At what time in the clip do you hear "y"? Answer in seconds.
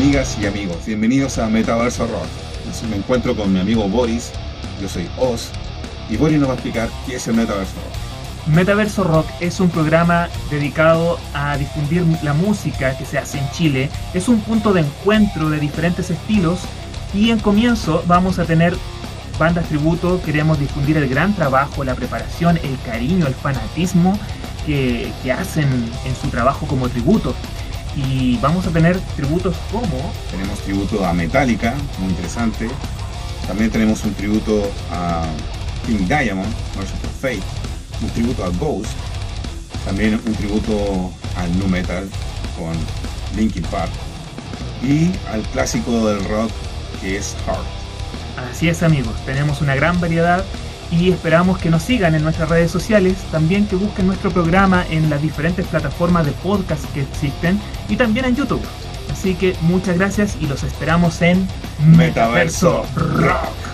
0.40-0.46, 6.08-6.16, 17.12-17.28, 27.96-28.38, 44.82-45.10, 50.90-51.10, 57.88-57.96, 60.40-60.46